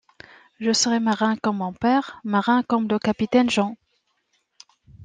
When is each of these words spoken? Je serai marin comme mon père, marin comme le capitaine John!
Je 0.59 0.73
serai 0.73 0.99
marin 0.99 1.35
comme 1.35 1.57
mon 1.57 1.73
père, 1.73 2.19
marin 2.23 2.63
comme 2.63 2.87
le 2.87 2.97
capitaine 2.97 3.51
John! 3.51 3.75